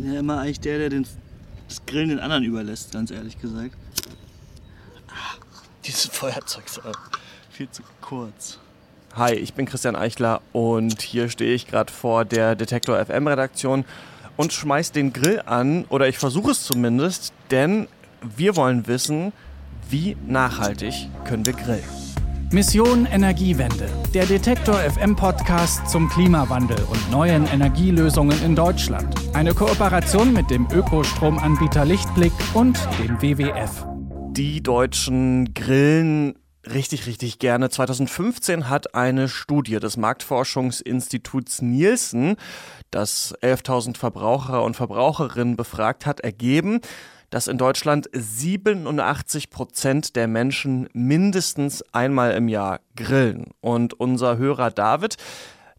[0.00, 1.06] bin ja immer eigentlich der, der den,
[1.68, 3.74] das Grillen den anderen überlässt, ganz ehrlich gesagt.
[5.08, 5.38] Ach,
[5.86, 6.80] dieses Feuerzeug ist
[7.50, 8.58] viel zu kurz.
[9.14, 13.86] Hi, ich bin Christian Eichler und hier stehe ich gerade vor der Detektor FM Redaktion
[14.36, 17.88] und schmeiß den Grill an, oder ich versuche es zumindest, denn
[18.20, 19.32] wir wollen wissen,
[19.88, 22.05] wie nachhaltig können wir grillen.
[22.52, 29.14] Mission Energiewende, der Detektor FM Podcast zum Klimawandel und neuen Energielösungen in Deutschland.
[29.34, 33.84] Eine Kooperation mit dem Ökostromanbieter Lichtblick und dem WWF.
[34.30, 36.38] Die Deutschen grillen
[36.72, 37.68] richtig, richtig gerne.
[37.68, 42.36] 2015 hat eine Studie des Marktforschungsinstituts Nielsen,
[42.92, 46.80] das 11.000 Verbraucher und Verbraucherinnen befragt hat, ergeben,
[47.30, 53.50] dass in Deutschland 87 Prozent der Menschen mindestens einmal im Jahr grillen.
[53.60, 55.16] Und unser Hörer David,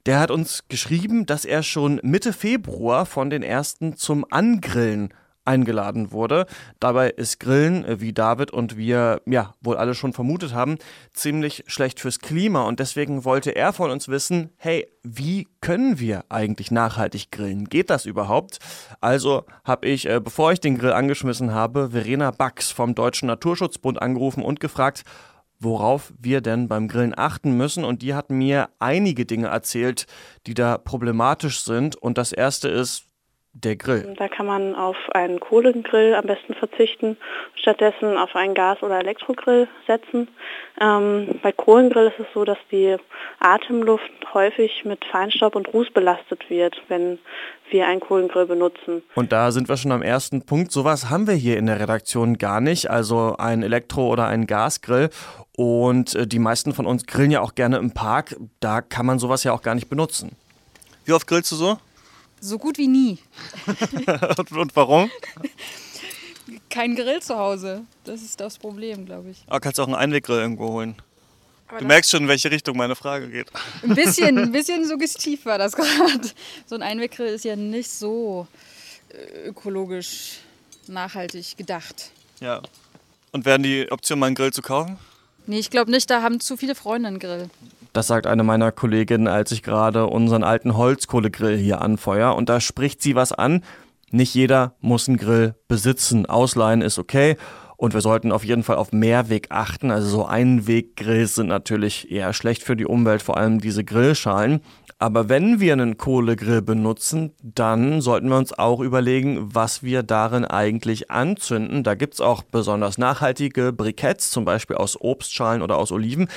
[0.06, 5.14] der hat uns geschrieben, dass er schon Mitte Februar von den ersten zum Angrillen
[5.48, 6.46] eingeladen wurde.
[6.80, 10.78] Dabei ist Grillen, äh, wie David und wir ja wohl alle schon vermutet haben,
[11.14, 16.26] ziemlich schlecht fürs Klima und deswegen wollte er von uns wissen, hey, wie können wir
[16.30, 17.66] eigentlich nachhaltig grillen?
[17.66, 18.60] Geht das überhaupt?
[19.00, 24.02] Also habe ich, äh, bevor ich den Grill angeschmissen habe, Verena Bax vom Deutschen Naturschutzbund
[24.02, 25.04] angerufen und gefragt,
[25.60, 27.84] worauf wir denn beim Grillen achten müssen.
[27.84, 30.06] Und die hat mir einige Dinge erzählt,
[30.46, 31.96] die da problematisch sind.
[31.96, 33.07] Und das erste ist,
[33.64, 34.14] der Grill.
[34.18, 37.18] Da kann man auf einen Kohlegrill am besten verzichten,
[37.56, 40.28] stattdessen auf einen Gas- oder Elektrogrill setzen.
[40.80, 42.98] Ähm, bei Kohlengrill ist es so, dass die
[43.40, 47.20] Atemluft häufig mit Feinstaub und Ruß belastet wird, wenn
[47.70, 49.04] wir einen Kohlengrill benutzen.
[49.16, 50.72] Und da sind wir schon am ersten Punkt.
[50.72, 55.10] Sowas haben wir hier in der Redaktion gar nicht, also ein Elektro- oder ein Gasgrill.
[55.56, 58.36] Und äh, die meisten von uns grillen ja auch gerne im Park.
[58.60, 60.36] Da kann man sowas ja auch gar nicht benutzen.
[61.06, 61.78] Wie oft grillst du so?
[62.40, 63.18] So gut wie nie.
[64.52, 65.10] und warum?
[66.70, 67.84] Kein Grill zu Hause.
[68.04, 69.44] Das ist das Problem, glaube ich.
[69.48, 70.96] Aber kannst du auch einen Einweggrill irgendwo holen.
[71.68, 73.48] Aber du merkst schon, in welche Richtung meine Frage geht.
[73.84, 76.30] Ein bisschen, ein bisschen suggestiv war das gerade.
[76.66, 78.48] So ein Einweggrill ist ja nicht so
[79.10, 80.40] äh, ökologisch
[80.88, 82.12] nachhaltig gedacht.
[82.40, 82.62] Ja.
[83.32, 84.98] Und wären die Option, mal einen Grill zu kaufen?
[85.48, 86.10] Nee, ich glaube nicht.
[86.10, 87.50] Da haben zu viele Freunde einen Grill.
[87.94, 92.36] Das sagt eine meiner Kolleginnen, als ich gerade unseren alten Holzkohlegrill hier anfeuer.
[92.36, 93.64] Und da spricht sie was an.
[94.12, 96.26] Nicht jeder muss einen Grill besitzen.
[96.26, 97.38] Ausleihen ist okay.
[97.78, 99.92] Und wir sollten auf jeden Fall auf Mehrweg achten.
[99.92, 104.62] Also so Einweggrills sind natürlich eher schlecht für die Umwelt, vor allem diese Grillschalen.
[104.98, 110.44] Aber wenn wir einen Kohlegrill benutzen, dann sollten wir uns auch überlegen, was wir darin
[110.44, 111.84] eigentlich anzünden.
[111.84, 116.30] Da gibt's auch besonders nachhaltige Briketts, zum Beispiel aus Obstschalen oder aus Oliven.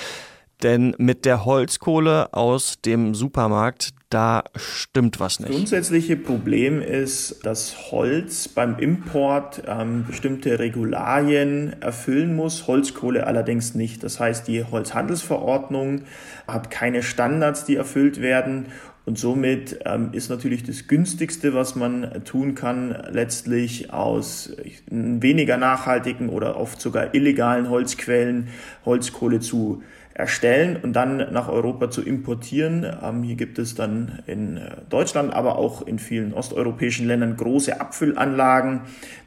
[0.63, 5.51] Denn mit der Holzkohle aus dem Supermarkt, da stimmt was nicht.
[5.51, 13.77] Das grundsätzliche Problem ist, dass Holz beim Import ähm, bestimmte Regularien erfüllen muss, Holzkohle allerdings
[13.77, 14.03] nicht.
[14.03, 16.03] Das heißt, die Holzhandelsverordnung
[16.49, 18.67] hat keine Standards, die erfüllt werden.
[19.07, 24.55] Und somit ähm, ist natürlich das günstigste, was man tun kann, letztlich aus
[24.89, 28.49] weniger nachhaltigen oder oft sogar illegalen Holzquellen
[28.85, 29.83] Holzkohle zu
[30.21, 32.87] erstellen und dann nach Europa zu importieren.
[33.03, 37.81] Ähm, hier gibt es dann in äh, Deutschland, aber auch in vielen osteuropäischen Ländern große
[37.81, 38.83] Abfüllanlagen,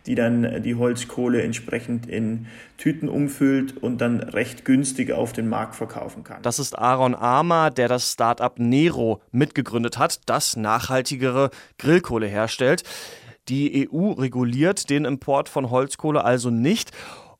[0.05, 5.75] die dann die Holzkohle entsprechend in Tüten umfüllt und dann recht günstig auf den Markt
[5.75, 6.41] verkaufen kann.
[6.41, 12.83] Das ist Aaron Armer, der das Startup Nero mitgegründet hat, das nachhaltigere Grillkohle herstellt.
[13.49, 16.91] Die EU reguliert den Import von Holzkohle also nicht.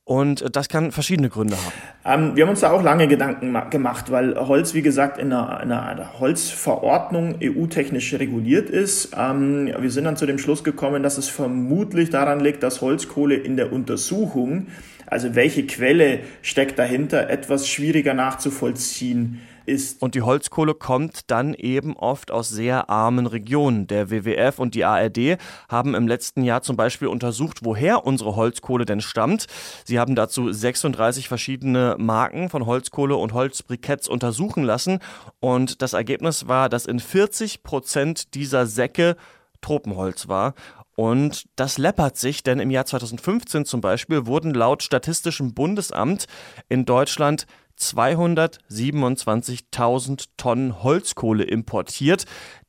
[0.06, 2.24] Und das kann verschiedene Gründe haben.
[2.28, 5.62] Ähm, wir haben uns da auch lange Gedanken gemacht, weil Holz, wie gesagt, in einer,
[5.62, 9.16] in einer Holzverordnung EU-technisch reguliert ist.
[9.18, 13.36] Ähm, wir sind dann zu dem Schluss gekommen, dass es vermutlich daran liegt, dass Holzkohle
[13.36, 14.66] in der Untersuchung,
[15.06, 19.53] also welche Quelle steckt dahinter, etwas schwieriger nachzuvollziehen ist.
[20.00, 23.86] Und die Holzkohle kommt dann eben oft aus sehr armen Regionen.
[23.86, 25.38] Der WWF und die ARD
[25.68, 29.46] haben im letzten Jahr zum Beispiel untersucht, woher unsere Holzkohle denn stammt.
[29.84, 34.98] Sie haben dazu 36 verschiedene Marken von Holzkohle und Holzbriketts untersuchen lassen.
[35.40, 39.16] Und das Ergebnis war, dass in 40 Prozent dieser Säcke
[39.62, 40.54] Tropenholz war.
[40.96, 46.26] Und das läppert sich, denn im Jahr 2015 zum Beispiel wurden laut Statistischem Bundesamt
[46.68, 47.46] in Deutschland
[47.78, 52.24] 227.000 Tonnen Holzkohle importiert.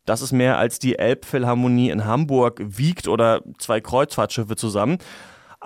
[0.06, 5.00] Das ist mehr als die Elbphilharmonie in Hamburg wiegt oder zwei Kreuzfahrtschiffe zusammen.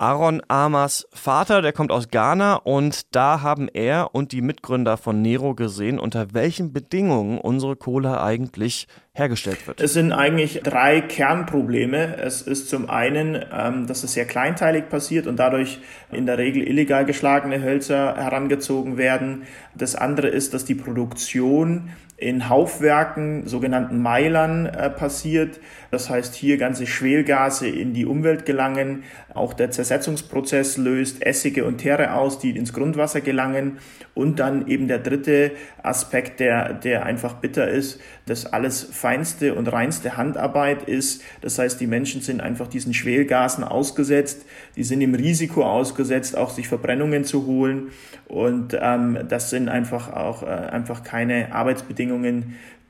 [0.00, 5.20] Aaron Amas Vater, der kommt aus Ghana und da haben er und die Mitgründer von
[5.20, 9.78] Nero gesehen, unter welchen Bedingungen unsere Kohle eigentlich hergestellt wird.
[9.78, 12.16] Es sind eigentlich drei Kernprobleme.
[12.16, 15.80] Es ist zum einen, ähm, dass es sehr kleinteilig passiert und dadurch
[16.10, 19.42] in der Regel illegal geschlagene Hölzer herangezogen werden.
[19.74, 21.90] Das andere ist, dass die Produktion
[22.20, 25.58] in Haufwerken, sogenannten Meilern, äh, passiert.
[25.90, 29.04] Das heißt, hier ganze Schwelgase in die Umwelt gelangen.
[29.32, 33.78] Auch der Zersetzungsprozess löst Essige und Teere aus, die ins Grundwasser gelangen.
[34.12, 35.52] Und dann eben der dritte
[35.82, 41.22] Aspekt, der, der einfach bitter ist, dass alles feinste und reinste Handarbeit ist.
[41.40, 44.44] Das heißt, die Menschen sind einfach diesen Schwelgasen ausgesetzt.
[44.76, 47.92] Die sind im Risiko ausgesetzt, auch sich Verbrennungen zu holen.
[48.28, 52.09] Und ähm, das sind einfach auch äh, einfach keine Arbeitsbedingungen,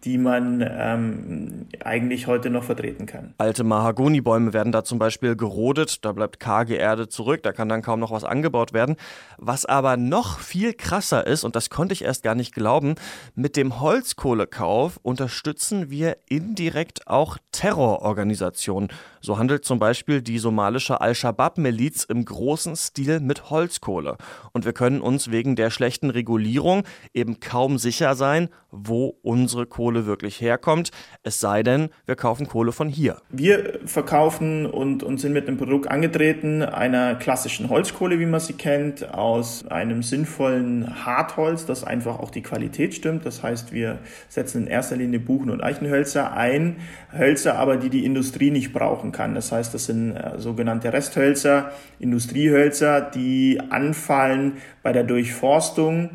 [0.05, 3.35] die man ähm, eigentlich heute noch vertreten kann.
[3.37, 7.83] Alte Mahagonibäume werden da zum Beispiel gerodet, da bleibt karge Erde zurück, da kann dann
[7.83, 8.97] kaum noch was angebaut werden.
[9.37, 12.95] Was aber noch viel krasser ist, und das konnte ich erst gar nicht glauben,
[13.35, 18.89] mit dem Holzkohlekauf unterstützen wir indirekt auch Terrororganisationen.
[19.21, 24.17] So handelt zum Beispiel die somalische Al-Shabaab-Miliz im großen Stil mit Holzkohle.
[24.53, 30.07] Und wir können uns wegen der schlechten Regulierung eben kaum sicher sein, wo unsere Kohle
[30.07, 30.91] wirklich herkommt.
[31.23, 33.17] Es sei denn, wir kaufen Kohle von hier.
[33.31, 38.55] Wir verkaufen und, und sind mit einem Produkt angetreten, einer klassischen Holzkohle, wie man sie
[38.55, 43.27] kennt, aus einem sinnvollen Hartholz, das einfach auch die Qualität stimmt.
[43.27, 46.77] Das heißt, wir setzen in erster Linie Buchen- und Eichenhölzer ein,
[47.17, 49.35] Hölzer aber, die die Industrie nicht brauchen kann.
[49.35, 56.11] Das heißt, das sind äh, sogenannte Resthölzer, Industriehölzer, die anfallen bei der Durchforstung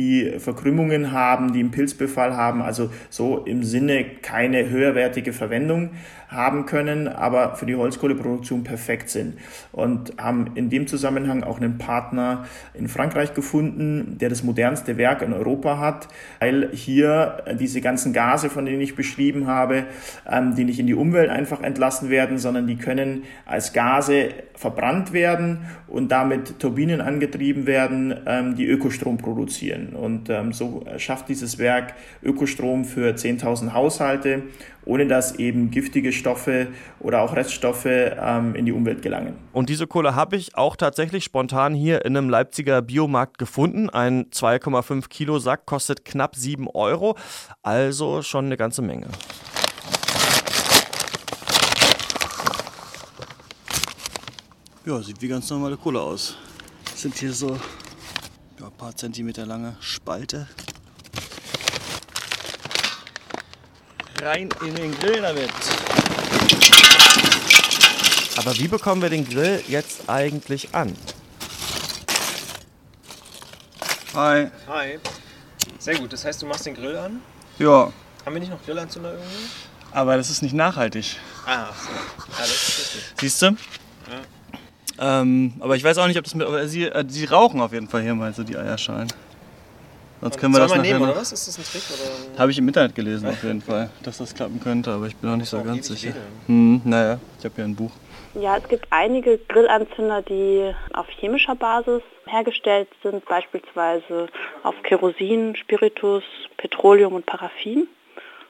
[0.00, 5.90] die Verkrümmungen haben, die einen Pilzbefall haben, also so im Sinne keine höherwertige Verwendung
[6.30, 9.34] haben können, aber für die Holzkohleproduktion perfekt sind.
[9.72, 12.44] Und haben in dem Zusammenhang auch einen Partner
[12.74, 18.48] in Frankreich gefunden, der das modernste Werk in Europa hat, weil hier diese ganzen Gase,
[18.48, 19.86] von denen ich beschrieben habe,
[20.30, 25.12] ähm, die nicht in die Umwelt einfach entlassen werden, sondern die können als Gase verbrannt
[25.12, 29.94] werden und damit Turbinen angetrieben werden, ähm, die Ökostrom produzieren.
[29.94, 34.42] Und ähm, so schafft dieses Werk Ökostrom für 10.000 Haushalte,
[34.84, 36.68] ohne dass eben giftige Stoffe
[37.00, 39.36] oder auch Reststoffe ähm, in die Umwelt gelangen.
[39.52, 43.90] Und diese Kohle habe ich auch tatsächlich spontan hier in einem Leipziger Biomarkt gefunden.
[43.90, 47.16] Ein 2,5 Kilo Sack kostet knapp 7 Euro,
[47.62, 49.08] also schon eine ganze Menge.
[54.86, 56.36] Ja, sieht wie ganz normale Kohle aus.
[56.94, 57.58] Sind hier so
[58.58, 60.48] ja, ein paar Zentimeter lange Spalte.
[64.22, 65.50] Rein in den Grill damit.
[68.36, 70.94] Aber wie bekommen wir den Grill jetzt eigentlich an?
[74.14, 74.48] Hi.
[74.66, 74.98] Hi.
[75.78, 77.22] Sehr gut, das heißt, du machst den Grill an?
[77.58, 77.92] Ja,
[78.24, 79.28] Haben wir nicht noch Grillanzünder irgendwo?
[79.92, 81.16] aber das ist nicht nachhaltig.
[81.46, 81.88] Ah, ach so.
[81.90, 83.02] Ja, das ist richtig.
[83.20, 83.56] Siehst du?
[84.98, 86.46] Ähm, aber ich weiß auch nicht, ob das mit.
[86.46, 89.08] Aber sie, äh, sie rauchen auf jeden Fall hier mal so die Eierschalen.
[90.20, 91.32] Sonst können wir das nachher nehmen, noch- oder was?
[91.32, 91.82] Ist das ein Trick?
[92.34, 92.38] Oder?
[92.40, 95.30] Habe ich im Internet gelesen auf jeden Fall, dass das klappen könnte, aber ich bin
[95.30, 96.12] noch nicht so ganz sicher.
[96.46, 97.92] Hm, naja, ich habe hier ein Buch.
[98.34, 104.28] Ja, es gibt einige Grillanzünder, die auf chemischer Basis hergestellt sind, beispielsweise
[104.62, 106.22] auf Kerosin, Spiritus,
[106.58, 107.88] Petroleum und Paraffin.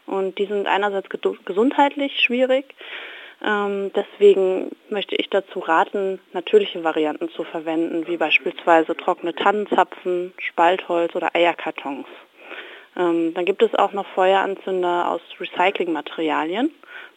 [0.07, 2.75] Und die sind einerseits gedu- gesundheitlich schwierig.
[3.43, 11.15] Ähm, deswegen möchte ich dazu raten, natürliche Varianten zu verwenden, wie beispielsweise trockene Tannenzapfen, Spaltholz
[11.15, 12.07] oder Eierkartons.
[12.97, 16.71] Ähm, dann gibt es auch noch Feueranzünder aus Recyclingmaterialien,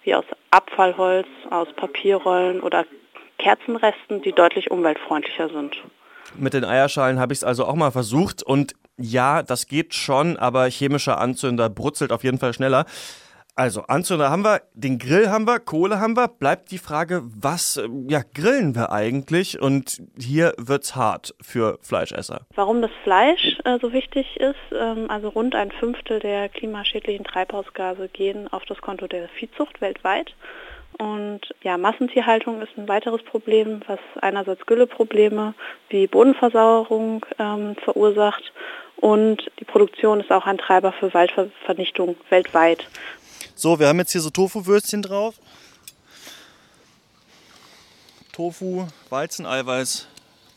[0.03, 2.85] wie aus Abfallholz, aus Papierrollen oder
[3.37, 5.75] Kerzenresten, die deutlich umweltfreundlicher sind.
[6.35, 10.37] Mit den Eierschalen habe ich es also auch mal versucht und ja, das geht schon,
[10.37, 12.85] aber chemischer Anzünder brutzelt auf jeden Fall schneller.
[13.55, 16.27] Also Anzünder haben wir, den Grill haben wir, Kohle haben wir.
[16.27, 19.61] Bleibt die Frage, was äh, ja, grillen wir eigentlich?
[19.61, 22.47] Und hier wird's hart für Fleischesser.
[22.55, 28.09] Warum das Fleisch äh, so wichtig ist, ähm, also rund ein Fünftel der klimaschädlichen Treibhausgase
[28.09, 30.33] gehen auf das Konto der Viehzucht weltweit.
[30.97, 35.53] Und ja, Massentierhaltung ist ein weiteres Problem, was einerseits Gülleprobleme
[35.89, 38.51] wie Bodenversauerung ähm, verursacht
[39.03, 42.87] und die Produktion ist auch ein Treiber für Waldvernichtung weltweit.
[43.55, 45.35] So, wir haben jetzt hier so Tofu-Würstchen drauf.
[48.31, 50.07] Tofu, Weizeneiweiß,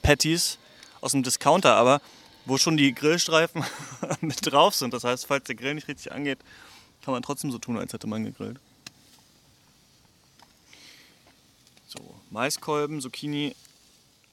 [0.03, 0.59] Patties
[1.03, 2.01] aus dem Discounter, aber
[2.47, 3.65] wo schon die Grillstreifen
[4.21, 4.95] mit drauf sind.
[4.95, 6.39] Das heißt, falls der Grill nicht richtig angeht,
[7.05, 8.59] kann man trotzdem so tun, als hätte man gegrillt.
[11.87, 11.99] So,
[12.31, 13.55] Maiskolben, Zucchini,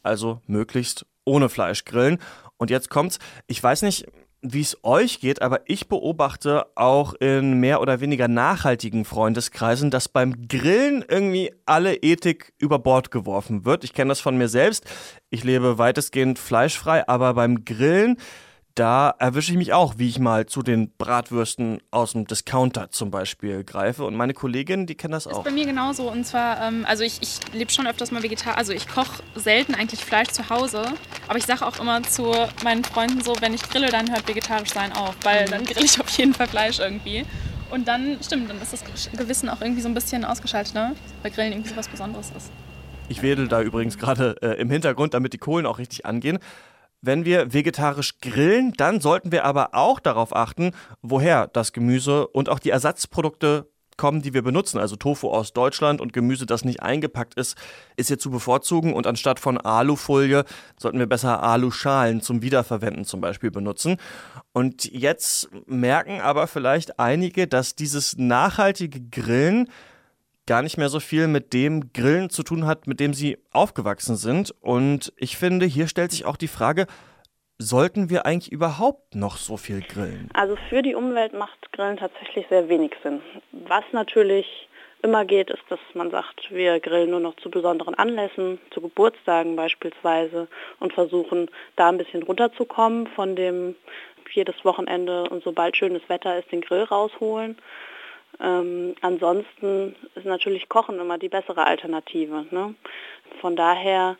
[0.03, 2.19] also möglichst ohne Fleisch grillen.
[2.57, 4.05] Und jetzt kommt's, ich weiß nicht,
[4.43, 10.09] wie es euch geht, aber ich beobachte auch in mehr oder weniger nachhaltigen Freundeskreisen, dass
[10.09, 13.85] beim Grillen irgendwie alle Ethik über Bord geworfen wird.
[13.85, 14.85] Ich kenne das von mir selbst.
[15.29, 18.17] Ich lebe weitestgehend fleischfrei, aber beim Grillen
[18.75, 23.11] da erwische ich mich auch, wie ich mal zu den Bratwürsten aus dem Discounter zum
[23.11, 24.03] Beispiel greife.
[24.03, 25.39] Und meine Kolleginnen, die kennen das auch.
[25.39, 26.09] Ist bei mir genauso.
[26.09, 28.57] Und zwar, ähm, also ich, ich lebe schon öfters mal vegetarisch.
[28.57, 30.83] Also ich koche selten eigentlich Fleisch zu Hause.
[31.27, 34.73] Aber ich sage auch immer zu meinen Freunden so, wenn ich grille, dann hört vegetarisch
[34.73, 35.15] sein auf.
[35.23, 35.51] Weil mhm.
[35.51, 37.25] dann grill ich auf jeden Fall Fleisch irgendwie.
[37.69, 38.83] Und dann, stimmt, dann ist das
[39.15, 40.95] Gewissen auch irgendwie so ein bisschen ausgeschaltet, ne?
[41.21, 42.51] Weil Grillen irgendwie so was Besonderes ist.
[43.09, 46.39] Ich wedel da übrigens gerade äh, im Hintergrund, damit die Kohlen auch richtig angehen.
[47.05, 52.47] Wenn wir vegetarisch grillen, dann sollten wir aber auch darauf achten, woher das Gemüse und
[52.47, 53.67] auch die Ersatzprodukte
[53.97, 54.79] kommen, die wir benutzen.
[54.79, 57.57] Also Tofu aus Deutschland und Gemüse, das nicht eingepackt ist,
[57.97, 58.93] ist hier zu bevorzugen.
[58.93, 60.45] Und anstatt von Alufolie
[60.79, 63.97] sollten wir besser Aluschalen zum Wiederverwenden zum Beispiel benutzen.
[64.53, 69.67] Und jetzt merken aber vielleicht einige, dass dieses nachhaltige Grillen
[70.45, 74.15] gar nicht mehr so viel mit dem Grillen zu tun hat, mit dem sie aufgewachsen
[74.15, 74.53] sind.
[74.61, 76.87] Und ich finde, hier stellt sich auch die Frage,
[77.59, 80.29] sollten wir eigentlich überhaupt noch so viel grillen?
[80.33, 83.21] Also für die Umwelt macht Grillen tatsächlich sehr wenig Sinn.
[83.51, 84.67] Was natürlich
[85.01, 89.55] immer geht, ist, dass man sagt, wir grillen nur noch zu besonderen Anlässen, zu Geburtstagen
[89.55, 90.47] beispielsweise
[90.79, 93.75] und versuchen da ein bisschen runterzukommen von dem
[94.31, 97.57] jedes Wochenende und sobald schönes Wetter ist, den Grill rausholen.
[98.39, 102.45] Ähm, ansonsten ist natürlich Kochen immer die bessere Alternative.
[102.51, 102.75] Ne?
[103.41, 104.17] Von daher,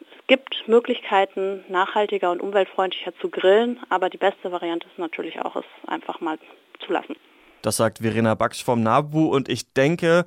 [0.00, 5.56] es gibt Möglichkeiten, nachhaltiger und umweltfreundlicher zu grillen, aber die beste Variante ist natürlich auch,
[5.56, 6.38] es einfach mal
[6.84, 7.16] zu lassen.
[7.62, 10.24] Das sagt Verena Bax vom NABU und ich denke,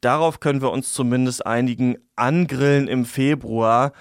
[0.00, 1.96] darauf können wir uns zumindest einigen.
[2.16, 3.92] Angrillen im Februar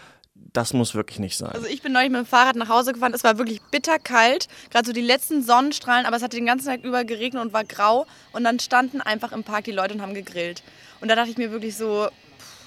[0.57, 1.51] das muss wirklich nicht sein.
[1.51, 3.13] Also ich bin neulich mit dem Fahrrad nach Hause gefahren.
[3.13, 6.83] Es war wirklich bitterkalt, gerade so die letzten Sonnenstrahlen, aber es hat den ganzen Tag
[6.83, 8.07] über geregnet und war grau.
[8.31, 10.63] Und dann standen einfach im Park die Leute und haben gegrillt.
[10.99, 12.09] Und da dachte ich mir wirklich so,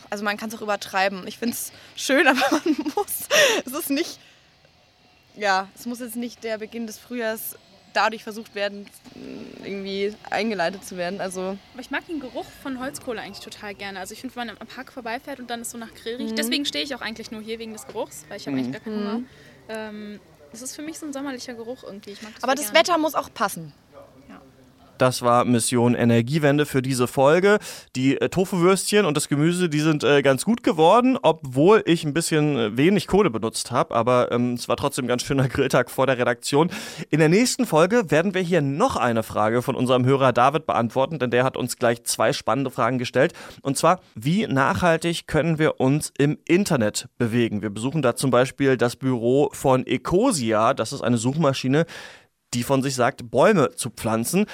[0.09, 1.27] also man kann es auch übertreiben.
[1.27, 3.27] Ich finde es schön, aber man muss,
[3.67, 4.21] es ist nicht,
[5.35, 7.57] ja, es muss jetzt nicht der Beginn des Frühjahrs
[7.93, 8.87] dadurch versucht werden,
[9.65, 11.21] irgendwie eingeleitet zu werden.
[11.21, 14.01] Also Aber ich mag den Geruch von Holzkohle eigentlich total gerne.
[14.01, 16.33] Also ich finde, wenn man am Park vorbeifährt und dann ist so nach Grill riecht.
[16.33, 16.37] Mhm.
[16.37, 18.63] Deswegen stehe ich auch eigentlich nur hier wegen des Geruchs, weil ich habe mhm.
[18.63, 19.19] eigentlich gar keinen Hunger.
[19.19, 19.27] Mhm.
[19.69, 20.21] Ähm,
[20.51, 22.17] das ist für mich so ein sommerlicher Geruch irgendwie.
[22.21, 22.79] Das Aber das gerne.
[22.81, 23.73] Wetter muss auch passen.
[25.01, 27.59] Das war Mission Energiewende für diese Folge.
[27.97, 32.13] Die äh, Tofu-Würstchen und das Gemüse, die sind äh, ganz gut geworden, obwohl ich ein
[32.13, 33.95] bisschen äh, wenig Kohle benutzt habe.
[33.95, 36.71] Aber ähm, es war trotzdem ein ganz schöner Grilltag vor der Redaktion.
[37.09, 41.19] In der nächsten Folge werden wir hier noch eine Frage von unserem Hörer David beantworten,
[41.19, 43.33] denn der hat uns gleich zwei spannende Fragen gestellt.
[43.63, 47.63] Und zwar, wie nachhaltig können wir uns im Internet bewegen?
[47.63, 50.75] Wir besuchen da zum Beispiel das Büro von Ecosia.
[50.75, 51.87] Das ist eine Suchmaschine,
[52.55, 54.47] die von sich sagt, Bäume zu pflanzen.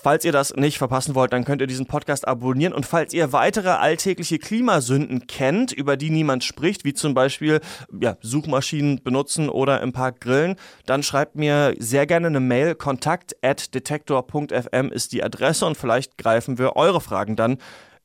[0.00, 2.72] Falls ihr das nicht verpassen wollt, dann könnt ihr diesen Podcast abonnieren.
[2.72, 7.60] Und falls ihr weitere alltägliche Klimasünden kennt, über die niemand spricht, wie zum Beispiel
[8.00, 10.54] ja, Suchmaschinen benutzen oder im Park grillen,
[10.86, 12.76] dann schreibt mir sehr gerne eine Mail.
[12.76, 17.58] Kontakt at detektor.fm ist die Adresse und vielleicht greifen wir eure Fragen dann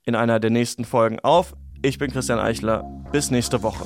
[0.04, 1.54] in einer der nächsten Folgen auf.
[1.84, 2.84] Ich bin Christian Eichler.
[3.12, 3.86] Bis nächste Woche.